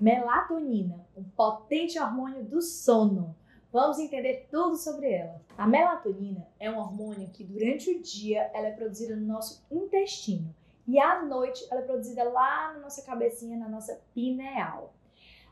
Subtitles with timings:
[0.00, 3.34] Melatonina, um potente hormônio do sono.
[3.72, 5.42] Vamos entender tudo sobre ela.
[5.56, 10.54] A melatonina é um hormônio que durante o dia ela é produzida no nosso intestino
[10.86, 14.94] e à noite ela é produzida lá na nossa cabecinha, na nossa pineal.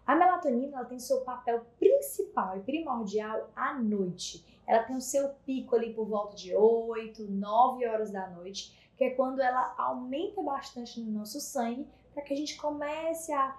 [0.07, 4.47] A melatonina ela tem seu papel principal e primordial à noite.
[4.65, 9.03] Ela tem o seu pico ali por volta de 8, 9 horas da noite, que
[9.03, 13.57] é quando ela aumenta bastante no nosso sangue para que a gente comece a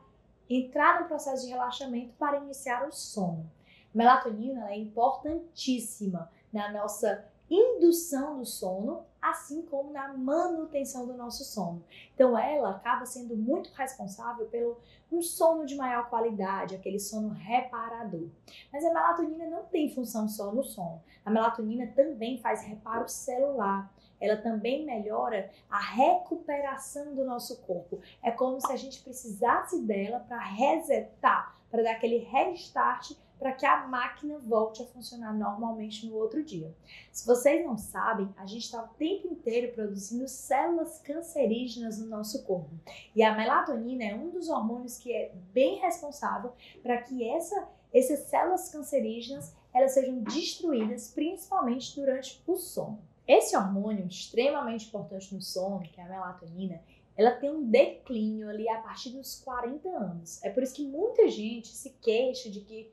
[0.50, 3.50] entrar no processo de relaxamento para iniciar o sono.
[3.93, 11.83] Melatonina é importantíssima na nossa indução do sono, assim como na manutenção do nosso sono.
[12.14, 14.78] Então, ela acaba sendo muito responsável pelo
[15.11, 18.27] um sono de maior qualidade, aquele sono reparador.
[18.71, 21.02] Mas a melatonina não tem função só no sono.
[21.25, 23.91] A melatonina também faz reparo celular.
[24.20, 28.00] Ela também melhora a recuperação do nosso corpo.
[28.21, 33.66] É como se a gente precisasse dela para resetar, para dar aquele restart para que
[33.66, 36.73] a máquina volte a funcionar normalmente no outro dia.
[37.11, 42.44] Se vocês não sabem, a gente está o tempo inteiro produzindo células cancerígenas no nosso
[42.44, 42.72] corpo.
[43.16, 48.19] E a melatonina é um dos hormônios que é bem responsável para que essa, essas
[48.22, 53.00] células cancerígenas elas sejam destruídas, principalmente durante o sono.
[53.28, 56.81] Esse hormônio extremamente importante no sono, que é a melatonina,
[57.16, 60.44] ela tem um declínio ali a partir dos 40 anos.
[60.44, 62.92] É por isso que muita gente se queixa de que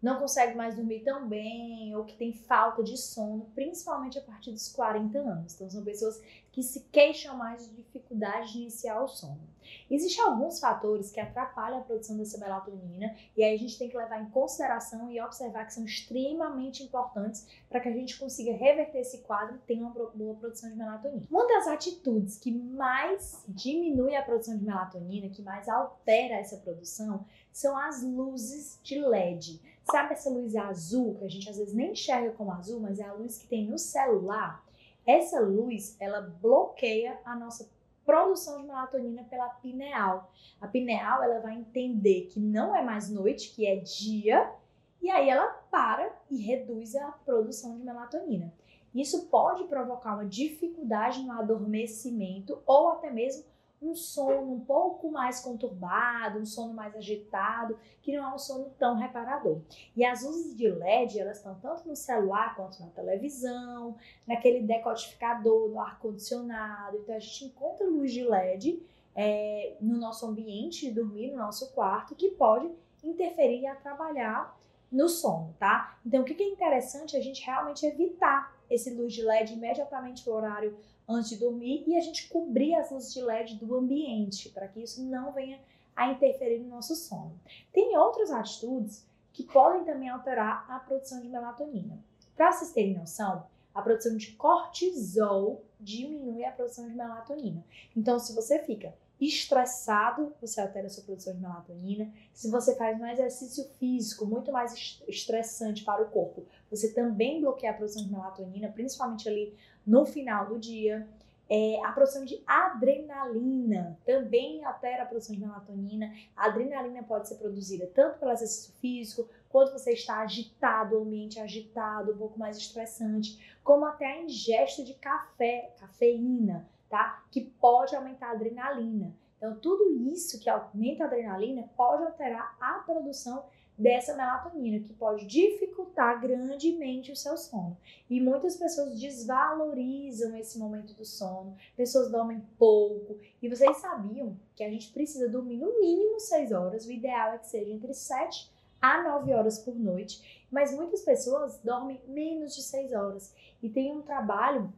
[0.00, 4.50] não consegue mais dormir tão bem ou que tem falta de sono, principalmente a partir
[4.50, 5.54] dos 40 anos.
[5.54, 9.51] Então, são pessoas que se queixam mais de dificuldade de iniciar o sono.
[9.90, 13.96] Existem alguns fatores que atrapalham a produção dessa melatonina e aí a gente tem que
[13.96, 18.98] levar em consideração e observar que são extremamente importantes para que a gente consiga reverter
[18.98, 21.26] esse quadro e tenha uma boa produção de melatonina.
[21.30, 27.24] Uma das atitudes que mais diminui a produção de melatonina, que mais altera essa produção,
[27.52, 29.60] são as luzes de LED.
[29.90, 33.04] Sabe essa luz azul que a gente às vezes nem enxerga como azul, mas é
[33.04, 34.64] a luz que tem no celular?
[35.06, 37.68] Essa luz, ela bloqueia a nossa
[38.04, 40.30] produção de melatonina pela pineal.
[40.60, 44.52] A pineal, ela vai entender que não é mais noite, que é dia,
[45.00, 48.52] e aí ela para e reduz a produção de melatonina.
[48.94, 53.44] Isso pode provocar uma dificuldade no adormecimento ou até mesmo
[53.82, 58.70] um sono um pouco mais conturbado, um sono mais agitado, que não é um sono
[58.78, 59.60] tão reparador.
[59.96, 65.68] E as luzes de LED, elas estão tanto no celular quanto na televisão, naquele decodificador,
[65.68, 66.98] no ar-condicionado.
[66.98, 68.80] Então a gente encontra luz de LED
[69.16, 72.70] é, no nosso ambiente de dormir, no nosso quarto, que pode
[73.02, 74.56] interferir e atrapalhar
[74.90, 75.98] no sono, tá?
[76.06, 80.28] Então o que é interessante é a gente realmente evitar esse luz de LED imediatamente
[80.28, 80.76] no horário
[81.14, 84.80] antes de dormir e a gente cobrir as luzes de LED do ambiente para que
[84.80, 85.60] isso não venha
[85.94, 87.38] a interferir no nosso sono.
[87.72, 91.98] Tem outras atitudes que podem também alterar a produção de melatonina.
[92.36, 97.64] Para vocês terem noção, a produção de cortisol diminui a produção de melatonina.
[97.96, 98.94] Então, se você fica
[99.26, 102.12] estressado, você altera a sua produção de melatonina.
[102.32, 107.72] Se você faz um exercício físico muito mais estressante para o corpo, você também bloqueia
[107.72, 109.54] a produção de melatonina, principalmente ali
[109.86, 111.06] no final do dia.
[111.48, 116.10] É, a produção de adrenalina também altera a produção de melatonina.
[116.34, 121.38] A adrenalina pode ser produzida tanto pelo exercício físico, quando você está agitado, o ambiente
[121.38, 127.24] agitado, um pouco mais estressante, como até a ingesta de café, cafeína tá?
[127.30, 129.16] Que pode aumentar a adrenalina.
[129.38, 133.46] Então, tudo isso que aumenta a adrenalina pode alterar a produção
[133.78, 137.78] dessa melatonina, que pode dificultar grandemente o seu sono.
[138.10, 143.18] E muitas pessoas desvalorizam esse momento do sono, pessoas dormem pouco.
[143.40, 147.38] E vocês sabiam que a gente precisa dormir no mínimo 6 horas, o ideal é
[147.38, 152.62] que seja entre 7 a 9 horas por noite, mas muitas pessoas dormem menos de
[152.62, 153.34] 6 horas.
[153.62, 154.70] E tem um trabalho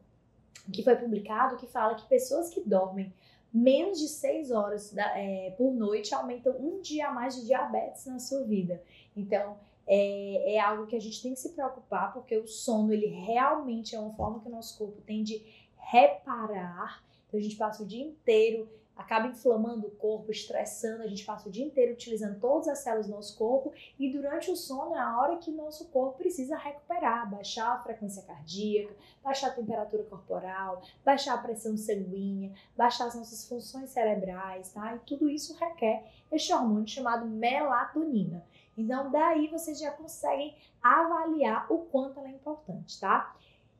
[0.73, 3.13] que foi publicado que fala que pessoas que dormem
[3.53, 8.05] menos de 6 horas da, é, por noite aumentam um dia a mais de diabetes
[8.07, 8.83] na sua vida.
[9.17, 9.57] Então,
[9.87, 13.95] é, é, algo que a gente tem que se preocupar, porque o sono, ele realmente
[13.95, 15.45] é uma forma que o nosso corpo tem de
[15.77, 17.05] reparar.
[17.35, 21.49] Então, a gente passa o dia inteiro acaba inflamando o corpo, estressando, a gente passa
[21.49, 25.01] o dia inteiro utilizando todas as células do nosso corpo e durante o sono é
[25.01, 30.05] a hora que o nosso corpo precisa recuperar, baixar a frequência cardíaca, baixar a temperatura
[30.05, 34.95] corporal, baixar a pressão sanguínea, baixar as nossas funções cerebrais, tá?
[34.95, 38.45] E tudo isso requer este hormônio chamado melatonina.
[38.77, 43.35] Então daí vocês já conseguem avaliar o quanto ela é importante, tá?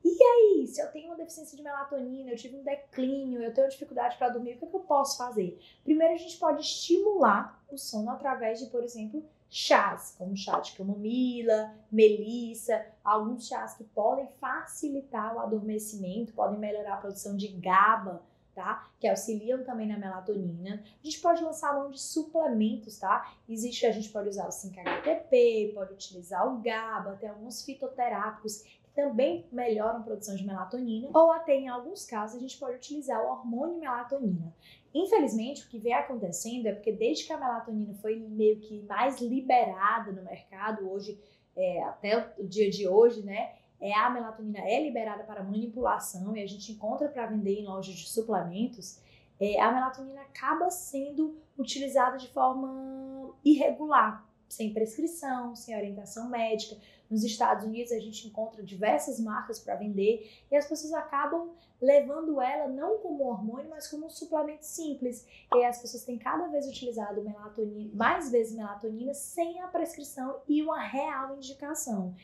[0.07, 3.67] E aí, se eu tenho uma deficiência de melatonina, eu tive um declínio, eu tenho
[3.67, 5.59] dificuldade para dormir, o que, é que eu posso fazer?
[5.83, 10.73] Primeiro, a gente pode estimular o sono através de, por exemplo, chás, como chá de
[10.73, 18.21] camomila, melissa, alguns chás que podem facilitar o adormecimento, podem melhorar a produção de GABA,
[18.53, 18.87] tá?
[18.99, 20.83] Que auxiliam também na melatonina.
[20.83, 23.33] A gente pode lançar mão de suplementos, tá?
[23.49, 28.63] Existe, a gente pode usar o 5-HTP, pode utilizar o GABA, tem alguns fitoterápicos
[28.95, 33.21] também melhoram a produção de melatonina, ou até em alguns casos a gente pode utilizar
[33.21, 34.55] o hormônio melatonina.
[34.93, 39.19] Infelizmente, o que vem acontecendo é porque desde que a melatonina foi meio que mais
[39.19, 41.19] liberada no mercado, hoje,
[41.55, 46.41] é, até o dia de hoje, né, é, a melatonina é liberada para manipulação e
[46.41, 49.01] a gente encontra para vender em lojas de suplementos,
[49.37, 56.77] é, a melatonina acaba sendo utilizada de forma irregular, sem prescrição, sem orientação médica.
[57.09, 62.41] Nos Estados Unidos a gente encontra diversas marcas para vender e as pessoas acabam levando
[62.41, 65.27] ela não como hormônio, mas como um suplemento simples.
[65.53, 70.61] E as pessoas têm cada vez utilizado melatonina, mais vezes melatonina sem a prescrição e
[70.61, 72.15] uma real indicação.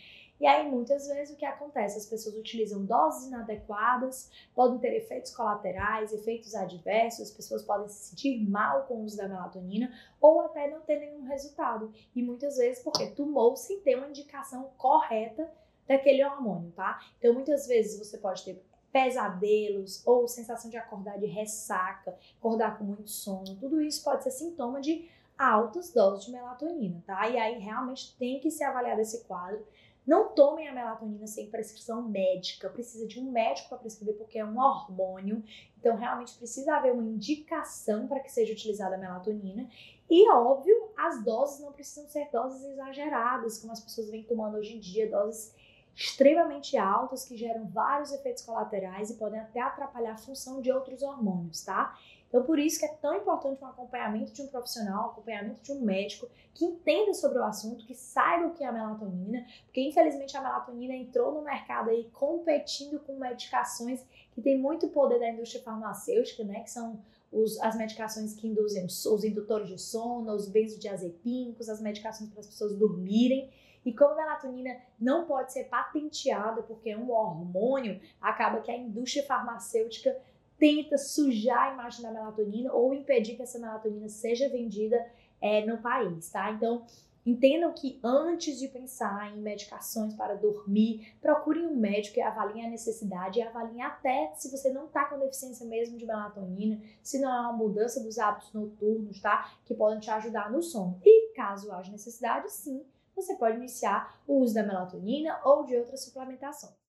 [0.42, 2.00] E aí, muitas vezes, o que acontece?
[2.00, 8.10] As pessoas utilizam doses inadequadas, podem ter efeitos colaterais, efeitos adversos, as pessoas podem se
[8.10, 11.94] sentir mal com o uso da melatonina ou até não ter nenhum resultado.
[12.16, 15.48] E muitas vezes porque tomou sem ter uma indicação correta
[15.88, 17.00] daquele hormônio, tá?
[17.20, 22.84] Então, muitas vezes você pode ter pesadelos ou sensação de acordar de ressaca, acordar com
[22.84, 25.08] muito sono, tudo isso pode ser sintoma de
[25.38, 27.30] altas doses de melatonina, tá?
[27.30, 29.64] E aí realmente tem que se avaliar esse quadro
[30.06, 32.70] não tomem a melatonina sem prescrição médica.
[32.70, 35.44] Precisa de um médico para prescrever porque é um hormônio.
[35.80, 39.70] Então, realmente precisa haver uma indicação para que seja utilizada a melatonina.
[40.10, 44.76] E, óbvio, as doses não precisam ser doses exageradas, como as pessoas vêm tomando hoje
[44.76, 45.54] em dia, doses
[45.96, 51.04] extremamente altas que geram vários efeitos colaterais e podem até atrapalhar a função de outros
[51.04, 51.98] hormônios, tá?
[52.32, 55.74] Então, por isso que é tão importante um acompanhamento de um profissional, um acompanhamento de
[55.74, 59.82] um médico que entenda sobre o assunto, que saiba o que é a melatonina, porque
[59.82, 64.02] infelizmente a melatonina entrou no mercado aí competindo com medicações
[64.32, 66.62] que têm muito poder da indústria farmacêutica, né?
[66.62, 67.02] Que são
[67.32, 72.48] os, as medicações que induzem os indutores de sono, os benzodiazepínicos, as medicações para as
[72.48, 73.50] pessoas dormirem.
[73.86, 78.78] E como a melatonina não pode ser patenteada porque é um hormônio, acaba que a
[78.78, 80.16] indústria farmacêutica
[80.58, 85.04] tenta sujar a imagem da melatonina ou impedir que essa melatonina seja vendida
[85.42, 86.52] é, no país, tá?
[86.52, 86.86] Então,
[87.26, 92.70] entendam que antes de pensar em medicações para dormir, procurem um médico e avaliem a
[92.70, 97.34] necessidade e avaliem até se você não está com deficiência mesmo de melatonina, se não
[97.34, 99.52] é uma mudança dos hábitos noturnos, tá?
[99.66, 101.00] Que podem te ajudar no sono.
[101.04, 102.84] E caso haja necessidade, sim,
[103.22, 106.82] você pode iniciar o uso da melatonina ou de outra suplementação.